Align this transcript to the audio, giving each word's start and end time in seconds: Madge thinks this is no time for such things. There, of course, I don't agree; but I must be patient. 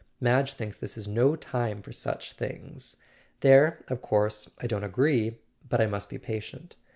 Madge 0.19 0.53
thinks 0.53 0.77
this 0.77 0.97
is 0.97 1.07
no 1.07 1.35
time 1.35 1.83
for 1.83 1.91
such 1.91 2.33
things. 2.33 2.97
There, 3.41 3.83
of 3.87 4.01
course, 4.01 4.49
I 4.57 4.65
don't 4.65 4.83
agree; 4.83 5.37
but 5.69 5.79
I 5.79 5.85
must 5.85 6.09
be 6.09 6.17
patient. 6.17 6.75